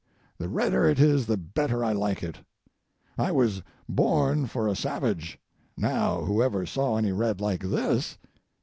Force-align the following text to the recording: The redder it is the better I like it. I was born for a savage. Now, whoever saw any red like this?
The 0.39 0.49
redder 0.49 0.89
it 0.89 0.99
is 0.99 1.27
the 1.27 1.37
better 1.37 1.85
I 1.85 1.93
like 1.93 2.23
it. 2.23 2.37
I 3.19 3.31
was 3.31 3.61
born 3.87 4.47
for 4.47 4.67
a 4.67 4.75
savage. 4.75 5.37
Now, 5.77 6.21
whoever 6.23 6.65
saw 6.65 6.97
any 6.97 7.11
red 7.11 7.39
like 7.39 7.61
this? 7.61 8.17